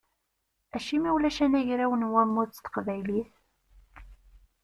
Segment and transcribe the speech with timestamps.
[0.75, 3.33] Acimi ulac anagraw n wammud s teqbaylit?